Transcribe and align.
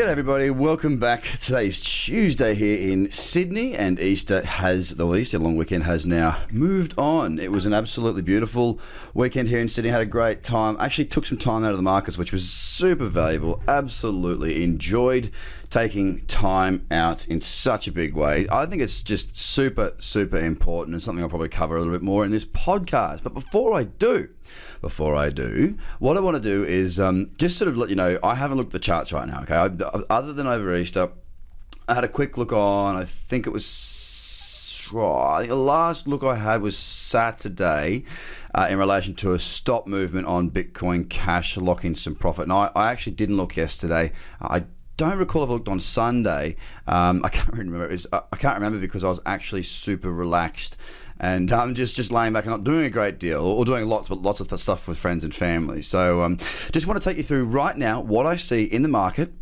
G'day 0.00 0.08
everybody, 0.08 0.48
welcome 0.48 0.96
back. 0.96 1.24
Today's 1.42 1.78
Tuesday 1.78 2.54
here 2.54 2.90
in 2.90 3.12
Sydney 3.12 3.74
and 3.74 4.00
Easter 4.00 4.42
has, 4.42 4.92
the 4.92 5.14
Easter 5.14 5.38
long 5.38 5.56
weekend 5.56 5.84
has 5.84 6.06
now 6.06 6.38
moved 6.50 6.94
on. 6.96 7.38
It 7.38 7.52
was 7.52 7.66
an 7.66 7.74
absolutely 7.74 8.22
beautiful 8.22 8.80
weekend 9.12 9.50
here 9.50 9.58
in 9.58 9.68
Sydney, 9.68 9.90
had 9.90 10.00
a 10.00 10.06
great 10.06 10.42
time. 10.42 10.78
Actually 10.80 11.04
took 11.04 11.26
some 11.26 11.36
time 11.36 11.64
out 11.64 11.72
of 11.72 11.76
the 11.76 11.82
markets 11.82 12.16
which 12.16 12.32
was 12.32 12.48
super 12.48 13.08
valuable. 13.08 13.62
Absolutely 13.68 14.64
enjoyed 14.64 15.30
taking 15.70 16.26
time 16.26 16.84
out 16.90 17.26
in 17.28 17.40
such 17.40 17.86
a 17.86 17.92
big 17.92 18.14
way. 18.14 18.46
I 18.50 18.66
think 18.66 18.82
it's 18.82 19.02
just 19.02 19.38
super, 19.38 19.92
super 19.98 20.36
important 20.36 20.94
and 20.94 21.02
something 21.02 21.22
I'll 21.22 21.30
probably 21.30 21.48
cover 21.48 21.76
a 21.76 21.78
little 21.78 21.92
bit 21.92 22.02
more 22.02 22.24
in 22.24 22.32
this 22.32 22.44
podcast. 22.44 23.22
But 23.22 23.34
before 23.34 23.72
I 23.72 23.84
do, 23.84 24.28
before 24.80 25.14
I 25.14 25.30
do, 25.30 25.78
what 26.00 26.16
I 26.16 26.20
want 26.20 26.36
to 26.36 26.42
do 26.42 26.64
is 26.64 26.98
um, 26.98 27.30
just 27.38 27.56
sort 27.56 27.68
of 27.68 27.76
let 27.76 27.88
you 27.88 27.96
know 27.96 28.18
I 28.22 28.34
haven't 28.34 28.58
looked 28.58 28.70
at 28.74 28.80
the 28.80 28.84
charts 28.84 29.12
right 29.12 29.28
now. 29.28 29.42
Okay, 29.42 29.54
I, 29.54 30.02
other 30.10 30.32
than 30.32 30.48
over 30.48 30.74
Easter, 30.74 31.10
I 31.88 31.94
had 31.94 32.04
a 32.04 32.08
quick 32.08 32.36
look 32.36 32.52
on. 32.52 32.96
I 32.96 33.04
think 33.04 33.46
it 33.46 33.50
was. 33.50 34.88
oh, 34.92 35.44
the 35.44 35.54
last 35.54 36.08
look 36.08 36.24
I 36.24 36.34
had 36.34 36.62
was 36.62 36.76
Saturday 36.76 38.04
uh, 38.52 38.66
in 38.68 38.76
relation 38.78 39.14
to 39.16 39.34
a 39.34 39.38
stop 39.38 39.86
movement 39.86 40.26
on 40.26 40.50
Bitcoin 40.50 41.08
Cash, 41.08 41.56
locking 41.56 41.94
some 41.94 42.16
profit. 42.16 42.44
And 42.44 42.52
I, 42.52 42.72
I 42.74 42.90
actually 42.90 43.14
didn't 43.14 43.36
look 43.36 43.56
yesterday. 43.56 44.10
I 44.40 44.64
don't 45.00 45.16
recall 45.16 45.42
if 45.42 45.48
I 45.48 45.54
looked 45.54 45.68
on 45.68 45.80
Sunday. 45.80 46.56
Um, 46.86 47.24
I 47.24 47.30
can't 47.30 47.48
remember. 47.56 47.88
Was, 47.88 48.06
I 48.12 48.36
can't 48.36 48.54
remember 48.56 48.78
because 48.78 49.02
I 49.02 49.08
was 49.08 49.18
actually 49.24 49.62
super 49.62 50.12
relaxed 50.12 50.76
and 51.18 51.50
I'm 51.52 51.70
um, 51.70 51.74
just 51.74 51.96
just 51.96 52.12
laying 52.12 52.34
back 52.34 52.44
and 52.44 52.50
not 52.50 52.64
doing 52.64 52.84
a 52.84 52.90
great 52.90 53.18
deal 53.18 53.42
or 53.42 53.64
doing 53.64 53.86
lots 53.86 54.08
but 54.10 54.20
lots 54.20 54.40
of 54.40 54.60
stuff 54.60 54.86
with 54.86 54.98
friends 54.98 55.24
and 55.24 55.34
family. 55.34 55.80
So 55.80 56.22
um, 56.22 56.36
just 56.70 56.86
want 56.86 57.00
to 57.00 57.08
take 57.08 57.16
you 57.16 57.22
through 57.22 57.46
right 57.46 57.76
now 57.76 58.00
what 58.00 58.26
I 58.26 58.36
see 58.36 58.64
in 58.64 58.82
the 58.82 58.88
market. 58.88 59.32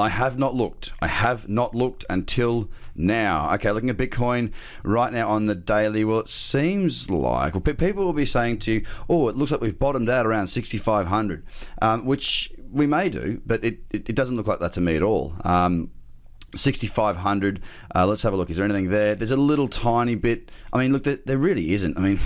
I 0.00 0.08
have 0.08 0.38
not 0.38 0.54
looked. 0.54 0.92
I 1.00 1.06
have 1.06 1.48
not 1.48 1.74
looked 1.74 2.04
until 2.10 2.68
now. 2.94 3.52
Okay, 3.54 3.70
looking 3.70 3.90
at 3.90 3.96
Bitcoin 3.96 4.52
right 4.82 5.12
now 5.12 5.28
on 5.28 5.46
the 5.46 5.54
daily. 5.54 6.04
Well, 6.04 6.20
it 6.20 6.28
seems 6.28 7.10
like 7.10 7.54
well, 7.54 7.60
people 7.60 8.04
will 8.04 8.12
be 8.12 8.26
saying 8.26 8.58
to 8.60 8.72
you, 8.72 8.86
"Oh, 9.08 9.28
it 9.28 9.36
looks 9.36 9.50
like 9.50 9.60
we've 9.60 9.78
bottomed 9.78 10.10
out 10.10 10.26
around 10.26 10.46
6,500," 10.46 11.42
um, 11.82 12.04
which 12.04 12.52
we 12.70 12.86
may 12.86 13.08
do, 13.08 13.40
but 13.46 13.64
it, 13.64 13.80
it, 13.90 14.10
it, 14.10 14.14
doesn't 14.14 14.36
look 14.36 14.46
like 14.46 14.60
that 14.60 14.72
to 14.74 14.80
me 14.80 14.96
at 14.96 15.02
all. 15.02 15.34
Um, 15.44 15.90
6500 16.54 17.60
uh, 17.94 18.06
let's 18.06 18.22
have 18.22 18.32
a 18.32 18.36
look 18.36 18.48
is 18.48 18.56
there 18.56 18.64
anything 18.64 18.88
there 18.88 19.14
there's 19.14 19.30
a 19.30 19.36
little 19.36 19.68
tiny 19.68 20.14
bit 20.14 20.50
i 20.72 20.78
mean 20.78 20.94
look 20.94 21.04
there, 21.04 21.18
there 21.26 21.36
really 21.36 21.74
isn't 21.74 21.98
i 21.98 22.00
mean 22.00 22.18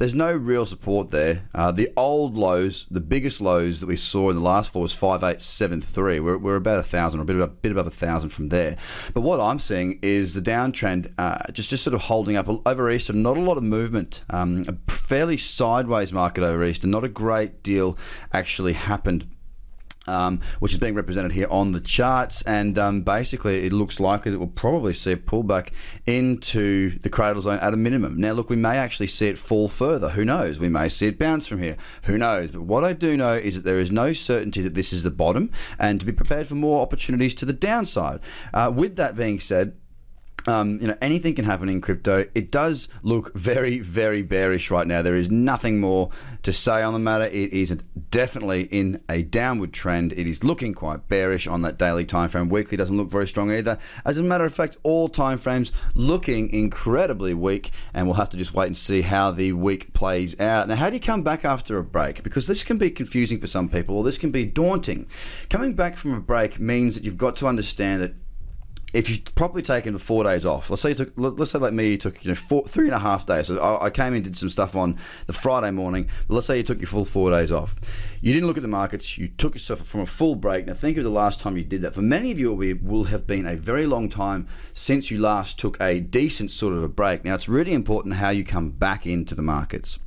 there's 0.00 0.14
no 0.14 0.32
real 0.32 0.64
support 0.64 1.10
there. 1.10 1.42
Uh, 1.54 1.70
the 1.70 1.90
old 1.94 2.34
lows 2.34 2.86
the 2.90 3.02
biggest 3.02 3.38
lows 3.42 3.80
that 3.80 3.86
we 3.86 3.96
saw 3.96 4.30
in 4.30 4.36
the 4.36 4.42
last 4.42 4.72
four 4.72 4.80
was 4.80 4.94
5873 4.94 6.20
we're, 6.20 6.38
we're 6.38 6.56
about 6.56 6.78
a 6.78 6.82
thousand 6.82 7.20
or 7.20 7.24
a 7.24 7.26
bit, 7.26 7.36
above, 7.36 7.50
a 7.50 7.52
bit 7.52 7.72
above 7.72 7.86
a 7.86 7.90
thousand 7.90 8.30
from 8.30 8.48
there. 8.48 8.78
But 9.12 9.20
what 9.20 9.40
i'm 9.40 9.58
seeing 9.58 9.98
is 10.00 10.32
the 10.32 10.40
downtrend 10.40 11.12
uh, 11.18 11.52
just 11.52 11.68
just 11.68 11.84
sort 11.84 11.92
of 11.92 12.00
holding 12.00 12.36
up 12.36 12.48
over 12.66 12.90
easter 12.90 13.12
not 13.12 13.36
a 13.36 13.40
lot 13.40 13.58
of 13.58 13.62
movement. 13.62 14.24
Um, 14.30 14.64
a 14.66 14.90
fairly 14.90 15.36
sideways 15.36 16.14
market 16.14 16.44
over 16.44 16.64
easter 16.64 16.88
not 16.88 17.04
a 17.04 17.08
great 17.08 17.62
deal 17.62 17.98
actually 18.32 18.72
happened 18.72 19.26
um, 20.10 20.40
which 20.58 20.72
is 20.72 20.78
being 20.78 20.94
represented 20.94 21.32
here 21.32 21.46
on 21.50 21.72
the 21.72 21.80
charts. 21.80 22.42
And 22.42 22.78
um, 22.78 23.02
basically, 23.02 23.64
it 23.66 23.72
looks 23.72 24.00
likely 24.00 24.32
that 24.32 24.38
we'll 24.38 24.48
probably 24.48 24.94
see 24.94 25.12
a 25.12 25.16
pullback 25.16 25.70
into 26.06 26.98
the 26.98 27.08
cradle 27.08 27.42
zone 27.42 27.58
at 27.60 27.72
a 27.72 27.76
minimum. 27.76 28.20
Now, 28.20 28.32
look, 28.32 28.50
we 28.50 28.56
may 28.56 28.76
actually 28.76 29.06
see 29.06 29.28
it 29.28 29.38
fall 29.38 29.68
further. 29.68 30.10
Who 30.10 30.24
knows? 30.24 30.58
We 30.58 30.68
may 30.68 30.88
see 30.88 31.06
it 31.06 31.18
bounce 31.18 31.46
from 31.46 31.62
here. 31.62 31.76
Who 32.04 32.18
knows? 32.18 32.50
But 32.50 32.62
what 32.62 32.84
I 32.84 32.92
do 32.92 33.16
know 33.16 33.34
is 33.34 33.54
that 33.54 33.64
there 33.64 33.78
is 33.78 33.90
no 33.90 34.12
certainty 34.12 34.62
that 34.62 34.74
this 34.74 34.92
is 34.92 35.02
the 35.02 35.10
bottom 35.10 35.50
and 35.78 36.00
to 36.00 36.06
be 36.06 36.12
prepared 36.12 36.46
for 36.46 36.54
more 36.54 36.82
opportunities 36.82 37.34
to 37.36 37.44
the 37.44 37.52
downside. 37.52 38.20
Uh, 38.52 38.72
with 38.74 38.96
that 38.96 39.16
being 39.16 39.38
said, 39.38 39.76
um, 40.46 40.78
you 40.80 40.88
know, 40.88 40.96
anything 41.00 41.34
can 41.34 41.44
happen 41.44 41.68
in 41.68 41.80
crypto. 41.80 42.26
It 42.34 42.50
does 42.50 42.88
look 43.02 43.34
very, 43.34 43.78
very 43.78 44.22
bearish 44.22 44.70
right 44.70 44.86
now. 44.86 45.02
There 45.02 45.16
is 45.16 45.30
nothing 45.30 45.80
more 45.80 46.10
to 46.42 46.52
say 46.52 46.82
on 46.82 46.92
the 46.92 46.98
matter. 46.98 47.24
It 47.24 47.52
is 47.52 47.70
definitely 48.10 48.62
in 48.64 49.02
a 49.08 49.22
downward 49.22 49.72
trend. 49.72 50.12
It 50.12 50.26
is 50.26 50.42
looking 50.42 50.74
quite 50.74 51.08
bearish 51.08 51.46
on 51.46 51.62
that 51.62 51.78
daily 51.78 52.04
time 52.04 52.28
frame. 52.28 52.48
Weekly 52.48 52.76
doesn't 52.76 52.96
look 52.96 53.08
very 53.08 53.26
strong 53.26 53.50
either. 53.52 53.78
As 54.04 54.18
a 54.18 54.22
matter 54.22 54.44
of 54.44 54.54
fact, 54.54 54.76
all 54.82 55.08
time 55.08 55.38
frames 55.38 55.72
looking 55.94 56.50
incredibly 56.50 57.34
weak, 57.34 57.70
and 57.92 58.06
we'll 58.06 58.14
have 58.14 58.30
to 58.30 58.36
just 58.36 58.54
wait 58.54 58.66
and 58.66 58.76
see 58.76 59.02
how 59.02 59.30
the 59.30 59.52
week 59.52 59.92
plays 59.92 60.38
out. 60.40 60.68
Now, 60.68 60.76
how 60.76 60.90
do 60.90 60.96
you 60.96 61.00
come 61.00 61.22
back 61.22 61.44
after 61.44 61.78
a 61.78 61.84
break? 61.84 62.22
Because 62.22 62.46
this 62.46 62.64
can 62.64 62.78
be 62.78 62.90
confusing 62.90 63.40
for 63.40 63.46
some 63.46 63.68
people, 63.68 63.96
or 63.96 64.04
this 64.04 64.18
can 64.18 64.30
be 64.30 64.44
daunting. 64.44 65.06
Coming 65.48 65.74
back 65.74 65.96
from 65.96 66.14
a 66.14 66.20
break 66.20 66.58
means 66.58 66.94
that 66.94 67.04
you've 67.04 67.18
got 67.18 67.36
to 67.36 67.46
understand 67.46 68.02
that 68.02 68.14
if 68.92 69.08
you 69.08 69.18
properly 69.34 69.62
taken 69.62 69.92
the 69.92 69.98
four 69.98 70.24
days 70.24 70.44
off, 70.44 70.70
let's 70.70 70.82
say 70.82 70.90
you 70.90 70.94
took, 70.94 71.12
let's 71.16 71.52
say 71.52 71.58
like 71.58 71.72
me, 71.72 71.92
you 71.92 71.98
took 71.98 72.24
you 72.24 72.30
know 72.30 72.34
four, 72.34 72.66
three 72.66 72.86
and 72.86 72.94
a 72.94 72.98
half 72.98 73.26
days. 73.26 73.46
So 73.46 73.58
I, 73.58 73.86
I 73.86 73.90
came 73.90 74.14
in, 74.14 74.22
did 74.22 74.36
some 74.36 74.50
stuff 74.50 74.74
on 74.74 74.96
the 75.26 75.32
Friday 75.32 75.70
morning. 75.70 76.08
But 76.28 76.34
let's 76.34 76.46
say 76.46 76.56
you 76.56 76.62
took 76.62 76.80
your 76.80 76.88
full 76.88 77.04
four 77.04 77.30
days 77.30 77.52
off. 77.52 77.76
You 78.20 78.32
didn't 78.32 78.46
look 78.46 78.56
at 78.56 78.62
the 78.62 78.68
markets. 78.68 79.16
You 79.18 79.28
took 79.28 79.54
yourself 79.54 79.80
from 79.80 80.00
a 80.00 80.06
full 80.06 80.34
break. 80.34 80.66
Now 80.66 80.74
think 80.74 80.96
of 80.98 81.04
the 81.04 81.10
last 81.10 81.40
time 81.40 81.56
you 81.56 81.64
did 81.64 81.82
that. 81.82 81.94
For 81.94 82.02
many 82.02 82.30
of 82.30 82.38
you, 82.38 82.60
it 82.62 82.82
will 82.82 83.04
have 83.04 83.26
been 83.26 83.46
a 83.46 83.56
very 83.56 83.86
long 83.86 84.08
time 84.08 84.46
since 84.74 85.10
you 85.10 85.18
last 85.18 85.58
took 85.58 85.80
a 85.80 86.00
decent 86.00 86.50
sort 86.50 86.74
of 86.74 86.82
a 86.82 86.88
break. 86.88 87.24
Now 87.24 87.34
it's 87.34 87.48
really 87.48 87.72
important 87.72 88.14
how 88.14 88.30
you 88.30 88.44
come 88.44 88.70
back 88.70 89.06
into 89.06 89.34
the 89.34 89.42
markets 89.42 89.98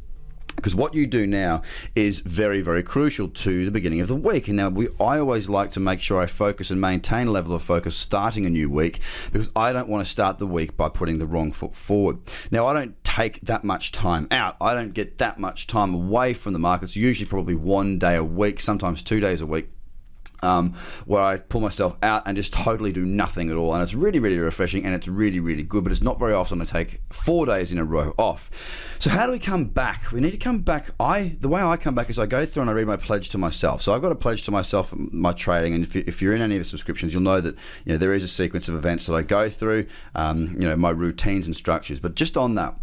because 0.55 0.75
what 0.75 0.93
you 0.93 1.07
do 1.07 1.25
now 1.27 1.61
is 1.95 2.19
very 2.19 2.61
very 2.61 2.83
crucial 2.83 3.27
to 3.29 3.65
the 3.65 3.71
beginning 3.71 4.01
of 4.01 4.07
the 4.07 4.15
week. 4.15 4.47
And 4.47 4.57
now 4.57 4.69
we 4.69 4.87
I 4.99 5.19
always 5.19 5.49
like 5.49 5.71
to 5.71 5.79
make 5.79 6.01
sure 6.01 6.19
I 6.19 6.25
focus 6.25 6.71
and 6.71 6.79
maintain 6.79 7.27
a 7.27 7.31
level 7.31 7.55
of 7.55 7.61
focus 7.61 7.95
starting 7.95 8.45
a 8.45 8.49
new 8.49 8.69
week 8.69 8.99
because 9.31 9.49
I 9.55 9.73
don't 9.73 9.89
want 9.89 10.05
to 10.05 10.11
start 10.11 10.37
the 10.37 10.47
week 10.47 10.77
by 10.77 10.89
putting 10.89 11.19
the 11.19 11.27
wrong 11.27 11.51
foot 11.51 11.75
forward. 11.75 12.19
Now 12.51 12.67
I 12.67 12.73
don't 12.73 13.01
take 13.03 13.41
that 13.41 13.63
much 13.63 13.91
time 13.91 14.27
out. 14.31 14.55
I 14.59 14.73
don't 14.73 14.93
get 14.93 15.17
that 15.19 15.39
much 15.39 15.67
time 15.67 15.93
away 15.93 16.33
from 16.33 16.53
the 16.53 16.59
markets 16.59 16.95
usually 16.95 17.27
probably 17.27 17.55
one 17.55 17.99
day 17.99 18.15
a 18.15 18.23
week 18.23 18.61
sometimes 18.61 19.03
two 19.03 19.19
days 19.19 19.41
a 19.41 19.45
week 19.45 19.69
um, 20.43 20.73
where 21.05 21.23
I 21.23 21.37
pull 21.37 21.61
myself 21.61 21.97
out 22.03 22.23
and 22.25 22.35
just 22.35 22.53
totally 22.53 22.91
do 22.91 23.05
nothing 23.05 23.49
at 23.49 23.55
all. 23.55 23.73
And 23.73 23.81
it's 23.81 23.93
really, 23.93 24.19
really 24.19 24.37
refreshing 24.37 24.85
and 24.85 24.93
it's 24.93 25.07
really, 25.07 25.39
really 25.39 25.63
good. 25.63 25.83
But 25.83 25.91
it's 25.91 26.01
not 26.01 26.19
very 26.19 26.33
often 26.33 26.61
I 26.61 26.65
take 26.65 27.01
four 27.09 27.45
days 27.45 27.71
in 27.71 27.77
a 27.77 27.85
row 27.85 28.13
off. 28.17 28.95
So 28.99 29.09
how 29.09 29.25
do 29.25 29.31
we 29.31 29.39
come 29.39 29.65
back? 29.65 30.11
We 30.11 30.21
need 30.21 30.31
to 30.31 30.37
come 30.37 30.59
back. 30.59 30.91
I 30.99 31.35
the 31.39 31.49
way 31.49 31.61
I 31.61 31.77
come 31.77 31.95
back 31.95 32.09
is 32.09 32.19
I 32.19 32.25
go 32.25 32.45
through 32.45 32.61
and 32.61 32.69
I 32.69 32.73
read 32.73 32.87
my 32.87 32.97
pledge 32.97 33.29
to 33.29 33.37
myself. 33.37 33.81
So 33.81 33.93
I've 33.93 34.01
got 34.01 34.11
a 34.11 34.15
pledge 34.15 34.43
to 34.43 34.51
myself, 34.51 34.93
my 34.95 35.33
trading, 35.33 35.73
and 35.73 35.83
if, 35.83 35.95
you, 35.95 36.03
you're 36.21 36.35
in 36.35 36.41
any 36.41 36.55
of 36.55 36.61
the 36.61 36.65
subscriptions, 36.65 37.13
you'll 37.13 37.23
know 37.23 37.41
that 37.41 37.55
you 37.85 37.93
know 37.93 37.97
there 37.97 38.13
is 38.13 38.23
a 38.23 38.27
sequence 38.27 38.67
of 38.67 38.75
events 38.75 39.05
that 39.07 39.13
I 39.13 39.21
go 39.21 39.49
through. 39.49 39.87
Um, 40.15 40.55
you 40.59 40.67
know 40.67 40.75
my 40.75 40.91
routines 40.91 41.47
and 41.47 41.55
structures. 41.55 41.99
But 41.99 42.15
just 42.15 42.37
on 42.37 42.55
that 42.55 42.75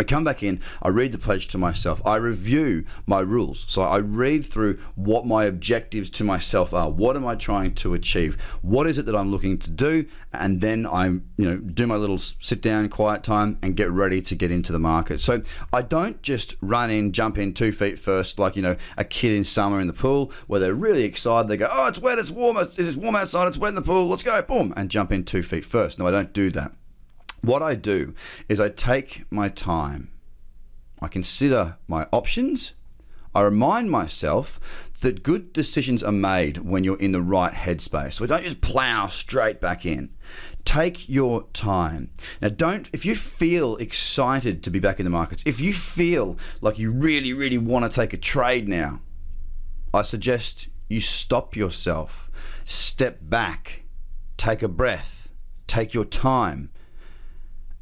I 0.00 0.04
come 0.04 0.24
back 0.24 0.42
in, 0.42 0.60
I 0.80 0.88
read 0.88 1.12
the 1.12 1.18
pledge 1.18 1.48
to 1.48 1.58
myself, 1.58 2.00
I 2.06 2.16
review 2.16 2.84
my 3.06 3.20
rules. 3.20 3.64
So 3.66 3.82
I 3.82 3.98
read 3.98 4.44
through 4.44 4.78
what 4.94 5.26
my 5.26 5.44
objectives 5.44 6.08
to 6.10 6.24
myself 6.24 6.72
are. 6.72 6.88
What 6.88 7.16
am 7.16 7.26
I 7.26 7.34
trying 7.34 7.74
to 7.76 7.94
achieve? 7.94 8.40
What 8.62 8.86
is 8.86 8.98
it 8.98 9.06
that 9.06 9.16
I'm 9.16 9.30
looking 9.30 9.58
to 9.58 9.70
do? 9.70 10.06
And 10.32 10.60
then 10.60 10.86
I, 10.86 11.06
you 11.06 11.22
know, 11.38 11.56
do 11.56 11.86
my 11.86 11.96
little 11.96 12.18
sit 12.18 12.62
down 12.62 12.88
quiet 12.88 13.22
time 13.22 13.58
and 13.62 13.76
get 13.76 13.90
ready 13.90 14.22
to 14.22 14.34
get 14.34 14.50
into 14.50 14.72
the 14.72 14.78
market. 14.78 15.20
So 15.20 15.42
I 15.72 15.82
don't 15.82 16.22
just 16.22 16.56
run 16.60 16.90
in, 16.90 17.12
jump 17.12 17.36
in 17.36 17.52
two 17.52 17.72
feet 17.72 17.98
first, 17.98 18.38
like, 18.38 18.54
you 18.54 18.62
know, 18.62 18.76
a 18.96 19.04
kid 19.04 19.32
in 19.32 19.44
summer 19.44 19.80
in 19.80 19.88
the 19.88 19.92
pool 19.92 20.32
where 20.46 20.60
they're 20.60 20.74
really 20.74 21.02
excited. 21.02 21.48
They 21.48 21.56
go, 21.56 21.68
oh, 21.70 21.88
it's 21.88 21.98
wet, 21.98 22.18
it's 22.18 22.30
warm, 22.30 22.56
it's, 22.58 22.78
it's 22.78 22.96
warm 22.96 23.16
outside, 23.16 23.48
it's 23.48 23.58
wet 23.58 23.70
in 23.70 23.74
the 23.74 23.82
pool, 23.82 24.06
let's 24.06 24.22
go, 24.22 24.40
boom, 24.42 24.72
and 24.76 24.90
jump 24.90 25.10
in 25.10 25.24
two 25.24 25.42
feet 25.42 25.64
first. 25.64 25.98
No, 25.98 26.06
I 26.06 26.10
don't 26.10 26.32
do 26.32 26.50
that. 26.50 26.72
What 27.40 27.62
I 27.62 27.74
do 27.74 28.14
is 28.48 28.60
I 28.60 28.68
take 28.68 29.24
my 29.30 29.48
time, 29.48 30.10
I 31.00 31.08
consider 31.08 31.78
my 31.86 32.06
options, 32.12 32.74
I 33.34 33.42
remind 33.42 33.90
myself 33.90 34.90
that 35.00 35.22
good 35.22 35.52
decisions 35.52 36.02
are 36.02 36.12
made 36.12 36.58
when 36.58 36.82
you're 36.82 36.98
in 36.98 37.12
the 37.12 37.22
right 37.22 37.52
headspace. 37.52 38.14
So 38.14 38.26
don't 38.26 38.42
just 38.42 38.60
plow 38.60 39.06
straight 39.06 39.60
back 39.60 39.86
in. 39.86 40.10
Take 40.64 41.08
your 41.08 41.44
time. 41.52 42.10
Now, 42.42 42.48
don't, 42.48 42.90
if 42.92 43.06
you 43.06 43.14
feel 43.14 43.76
excited 43.76 44.62
to 44.64 44.70
be 44.70 44.80
back 44.80 44.98
in 44.98 45.04
the 45.04 45.10
markets, 45.10 45.44
if 45.46 45.60
you 45.60 45.72
feel 45.72 46.36
like 46.60 46.78
you 46.78 46.90
really, 46.90 47.32
really 47.32 47.58
want 47.58 47.84
to 47.84 47.94
take 47.94 48.12
a 48.12 48.16
trade 48.16 48.68
now, 48.68 49.00
I 49.94 50.02
suggest 50.02 50.68
you 50.88 51.00
stop 51.00 51.54
yourself, 51.54 52.30
step 52.64 53.18
back, 53.22 53.84
take 54.36 54.62
a 54.62 54.68
breath, 54.68 55.30
take 55.66 55.94
your 55.94 56.04
time, 56.04 56.70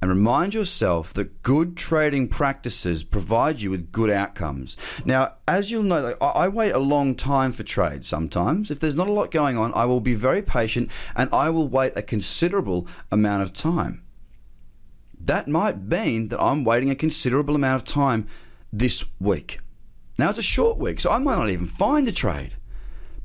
and 0.06 0.16
remind 0.16 0.54
yourself 0.54 1.12
that 1.14 1.42
good 1.42 1.76
trading 1.76 2.28
practices 2.28 3.02
provide 3.02 3.60
you 3.60 3.72
with 3.72 3.90
good 3.90 4.08
outcomes. 4.08 4.76
Now, 5.04 5.34
as 5.48 5.72
you'll 5.72 5.82
know, 5.82 6.14
I 6.20 6.46
wait 6.46 6.70
a 6.70 6.78
long 6.78 7.16
time 7.16 7.52
for 7.52 7.64
trades 7.64 8.06
sometimes. 8.06 8.70
If 8.70 8.78
there's 8.78 8.94
not 8.94 9.08
a 9.08 9.12
lot 9.12 9.32
going 9.32 9.58
on, 9.58 9.74
I 9.74 9.84
will 9.84 10.00
be 10.00 10.14
very 10.14 10.42
patient 10.42 10.92
and 11.16 11.28
I 11.32 11.50
will 11.50 11.66
wait 11.66 11.94
a 11.96 12.02
considerable 12.02 12.86
amount 13.10 13.42
of 13.42 13.52
time. 13.52 14.04
That 15.18 15.48
might 15.48 15.82
mean 15.82 16.28
that 16.28 16.40
I'm 16.40 16.62
waiting 16.62 16.90
a 16.90 16.94
considerable 16.94 17.56
amount 17.56 17.82
of 17.82 17.88
time 17.88 18.28
this 18.72 19.04
week. 19.18 19.58
Now, 20.20 20.30
it's 20.30 20.38
a 20.38 20.42
short 20.42 20.78
week, 20.78 21.00
so 21.00 21.10
I 21.10 21.18
might 21.18 21.36
not 21.36 21.50
even 21.50 21.66
find 21.66 22.06
a 22.06 22.12
trade, 22.12 22.52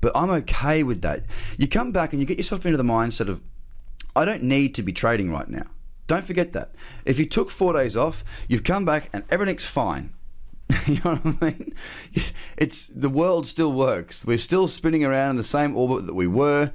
but 0.02 0.14
I'm 0.16 0.32
okay 0.32 0.82
with 0.82 1.04
that. 1.04 1.28
You 1.60 1.68
come 1.68 1.92
back 1.92 2.12
and 2.12 2.20
you 2.20 2.26
get 2.26 2.40
yourself 2.40 2.66
into 2.66 2.78
the 2.78 2.84
mindset 2.84 3.30
of, 3.30 3.44
I 4.16 4.26
don't 4.26 4.42
need 4.42 4.74
to 4.76 4.82
be 4.82 4.92
trading 4.92 5.32
right 5.32 5.48
now. 5.48 5.68
Don't 6.12 6.26
forget 6.26 6.52
that. 6.52 6.72
If 7.06 7.20
you 7.20 7.26
took 7.26 7.50
four 7.50 7.72
days 7.72 7.96
off, 7.96 8.26
you've 8.50 8.66
come 8.66 8.84
back 8.84 9.10
and 9.14 9.24
everything's 9.30 9.64
fine. 9.64 10.12
you 10.86 10.96
know 11.06 11.16
what 11.16 11.38
I 11.42 11.46
mean? 11.46 11.74
It's 12.58 12.88
the 12.88 13.08
world 13.08 13.48
still 13.48 13.72
works. 13.72 14.26
We're 14.26 14.38
still 14.38 14.68
spinning 14.68 15.06
around 15.06 15.30
in 15.30 15.36
the 15.38 15.44
same 15.46 15.74
orbit 15.74 16.08
that 16.08 16.14
we 16.14 16.28
were. 16.28 16.74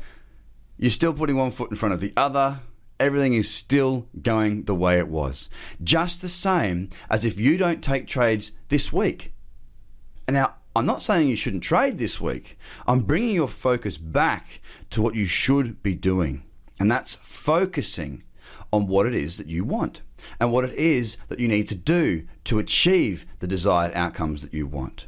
You're 0.78 0.90
still 0.90 1.12
putting 1.12 1.36
one 1.36 1.50
foot 1.50 1.68
in 1.70 1.76
front 1.76 1.92
of 1.92 2.00
the 2.00 2.14
other. 2.16 2.60
Everything 2.98 3.34
is 3.34 3.52
still 3.52 4.08
going 4.22 4.62
the 4.62 4.74
way 4.74 4.98
it 4.98 5.08
was. 5.08 5.50
Just 5.84 6.22
the 6.22 6.30
same 6.30 6.88
as 7.10 7.26
if 7.26 7.38
you 7.38 7.58
don't 7.58 7.84
take 7.84 8.06
trades 8.06 8.52
this 8.68 8.90
week. 8.90 9.34
And 10.26 10.34
now, 10.34 10.54
I'm 10.74 10.86
not 10.86 11.02
saying 11.02 11.28
you 11.28 11.36
shouldn't 11.36 11.62
trade 11.62 11.98
this 11.98 12.22
week. 12.22 12.58
I'm 12.86 13.02
bringing 13.02 13.34
your 13.34 13.48
focus 13.48 13.98
back 13.98 14.62
to 14.88 15.02
what 15.02 15.14
you 15.14 15.26
should 15.26 15.82
be 15.82 15.94
doing. 15.94 16.42
And 16.80 16.90
that's 16.90 17.16
focusing 17.16 18.22
on 18.72 18.87
what 18.87 19.06
it 19.06 19.14
is 19.14 19.37
that 19.37 19.46
you 19.46 19.64
want 19.64 20.02
and 20.40 20.52
what 20.52 20.64
it 20.64 20.75
is 20.75 21.16
that 21.28 21.40
you 21.40 21.48
need 21.48 21.69
to 21.69 21.75
do 21.75 22.26
to 22.44 22.58
achieve 22.58 23.26
the 23.38 23.46
desired 23.46 23.93
outcomes 23.94 24.43
that 24.43 24.54
you 24.54 24.66
want. 24.66 25.06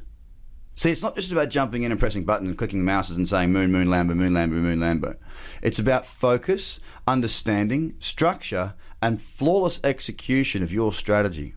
See, 0.77 0.93
it's 0.93 1.03
not 1.03 1.17
just 1.17 1.33
about 1.33 1.49
jumping 1.49 1.83
in 1.83 1.91
and 1.91 1.99
pressing 1.99 2.25
buttons 2.25 2.49
and 2.49 2.57
clicking 2.57 2.79
the 2.79 2.85
mouses 2.85 3.17
and 3.17 3.29
saying 3.29 3.53
moon, 3.53 3.73
moon, 3.73 3.89
Lambo, 3.89 4.15
moon, 4.15 4.33
Lambo, 4.33 4.53
moon, 4.53 4.79
Lambo. 4.79 5.17
It's 5.61 5.81
about 5.81 6.07
focus, 6.07 6.79
understanding, 7.05 7.95
structure, 7.99 8.75
and 9.03 9.21
flawless 9.21 9.81
execution 9.83 10.63
of 10.63 10.73
your 10.73 10.93
strategy. 10.93 11.57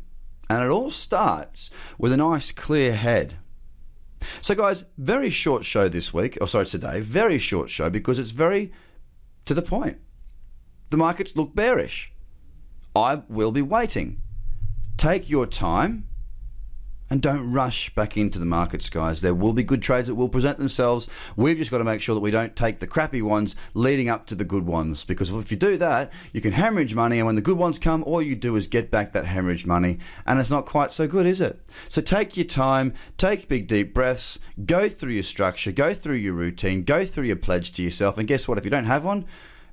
And 0.49 0.63
it 0.63 0.69
all 0.69 0.89
starts 0.89 1.69
with 1.99 2.11
a 2.11 2.17
nice, 2.17 2.51
clear 2.51 2.95
head. 2.95 3.35
So, 4.41 4.55
guys, 4.55 4.85
very 4.97 5.29
short 5.29 5.65
show 5.65 5.87
this 5.87 6.11
week, 6.13 6.37
or 6.41 6.47
sorry, 6.47 6.65
today, 6.65 6.99
very 6.99 7.37
short 7.37 7.69
show 7.69 7.91
because 7.91 8.17
it's 8.17 8.31
very 8.31 8.71
to 9.45 9.53
the 9.53 9.61
point. 9.61 9.99
The 10.91 10.97
markets 10.97 11.35
look 11.37 11.55
bearish. 11.55 12.11
I 12.93 13.23
will 13.29 13.51
be 13.51 13.61
waiting. 13.61 14.21
Take 14.97 15.29
your 15.29 15.47
time 15.47 16.07
and 17.09 17.21
don't 17.21 17.49
rush 17.49 17.93
back 17.95 18.17
into 18.17 18.39
the 18.39 18.45
markets, 18.45 18.89
guys. 18.89 19.21
There 19.21 19.33
will 19.33 19.53
be 19.53 19.63
good 19.63 19.81
trades 19.81 20.09
that 20.09 20.15
will 20.15 20.27
present 20.27 20.57
themselves. 20.57 21.07
We've 21.37 21.57
just 21.57 21.71
got 21.71 21.77
to 21.77 21.85
make 21.85 22.01
sure 22.01 22.13
that 22.13 22.21
we 22.21 22.29
don't 22.29 22.57
take 22.57 22.79
the 22.79 22.87
crappy 22.87 23.21
ones 23.21 23.55
leading 23.73 24.09
up 24.09 24.25
to 24.27 24.35
the 24.35 24.43
good 24.43 24.65
ones. 24.65 25.05
Because 25.05 25.29
if 25.29 25.49
you 25.49 25.57
do 25.57 25.77
that, 25.77 26.11
you 26.33 26.41
can 26.41 26.51
hemorrhage 26.51 26.93
money, 26.93 27.19
and 27.19 27.25
when 27.25 27.35
the 27.35 27.41
good 27.41 27.57
ones 27.57 27.79
come, 27.79 28.03
all 28.05 28.21
you 28.21 28.35
do 28.35 28.57
is 28.57 28.67
get 28.67 28.91
back 28.91 29.13
that 29.13 29.25
hemorrhage 29.25 29.65
money, 29.65 29.97
and 30.25 30.39
it's 30.39 30.51
not 30.51 30.65
quite 30.65 30.91
so 30.91 31.07
good, 31.07 31.25
is 31.25 31.39
it? 31.39 31.59
So 31.89 32.01
take 32.01 32.35
your 32.35 32.45
time, 32.45 32.93
take 33.17 33.47
big 33.47 33.67
deep 33.67 33.93
breaths, 33.93 34.39
go 34.65 34.87
through 34.87 35.13
your 35.13 35.23
structure, 35.23 35.71
go 35.71 35.93
through 35.93 36.15
your 36.15 36.33
routine, 36.33 36.83
go 36.83 37.05
through 37.05 37.25
your 37.25 37.37
pledge 37.37 37.71
to 37.73 37.81
yourself, 37.81 38.17
and 38.17 38.27
guess 38.27 38.47
what? 38.47 38.57
If 38.57 38.65
you 38.65 38.71
don't 38.71 38.85
have 38.85 39.03
one, 39.05 39.25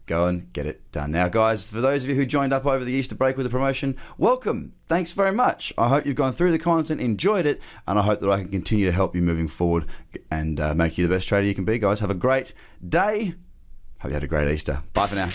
go 0.08 0.26
and 0.26 0.52
get 0.52 0.66
it 0.66 0.90
done. 0.90 1.12
Now, 1.12 1.28
guys, 1.28 1.70
for 1.70 1.80
those 1.80 2.02
of 2.02 2.08
you 2.08 2.16
who 2.16 2.26
joined 2.26 2.52
up 2.52 2.66
over 2.66 2.84
the 2.84 2.92
Easter 2.92 3.14
break 3.14 3.36
with 3.36 3.44
the 3.44 3.50
promotion, 3.50 3.96
welcome. 4.16 4.72
Thanks 4.86 5.12
very 5.12 5.32
much. 5.32 5.72
I 5.78 5.88
hope 5.88 6.06
you've 6.06 6.16
gone 6.16 6.32
through 6.32 6.50
the 6.50 6.58
content, 6.58 7.00
enjoyed 7.00 7.46
it, 7.46 7.60
and 7.86 7.98
I 7.98 8.02
hope 8.02 8.20
that 8.20 8.30
I 8.30 8.38
can 8.38 8.48
continue 8.48 8.86
to 8.86 8.92
help 8.92 9.14
you 9.14 9.22
moving 9.22 9.46
forward 9.48 9.86
and 10.30 10.58
uh, 10.58 10.74
make 10.74 10.98
you 10.98 11.06
the 11.06 11.14
best 11.14 11.28
trader 11.28 11.46
you 11.46 11.54
can 11.54 11.64
be, 11.64 11.78
guys. 11.78 12.00
Have 12.00 12.10
a 12.10 12.14
great 12.14 12.52
day. 12.86 13.34
Hope 14.00 14.10
you 14.10 14.14
had 14.14 14.24
a 14.24 14.28
great 14.28 14.50
Easter. 14.52 14.82
Bye 14.94 15.06
for 15.06 15.16
now. 15.16 15.28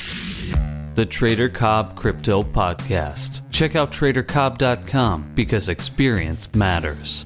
The 0.95 1.05
Trader 1.05 1.49
Cobb 1.49 1.95
Crypto 1.95 2.43
Podcast. 2.43 3.41
Check 3.51 3.75
out 3.75 3.91
tradercobb.com 3.91 5.31
because 5.33 5.69
experience 5.69 6.53
matters. 6.53 7.25